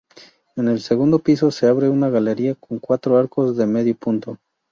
[0.55, 4.39] En el segundo piso se abre una galería con cuatro arcos de medio punto.